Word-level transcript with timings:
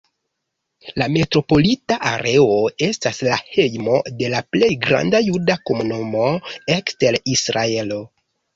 La 1.01 1.07
metropolita 1.17 1.97
areo 2.11 2.47
estas 2.87 3.21
la 3.29 3.37
hejmo 3.51 4.01
de 4.23 4.33
la 4.37 4.41
plej 4.57 4.73
granda 4.89 5.23
juda 5.29 5.61
komunumo 5.71 6.25
ekster 6.81 7.23
Israelo. 7.39 8.05